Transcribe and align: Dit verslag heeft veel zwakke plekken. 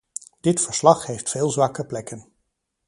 Dit 0.41 0.61
verslag 0.61 1.05
heeft 1.05 1.29
veel 1.29 1.49
zwakke 1.49 1.85
plekken. 1.85 2.25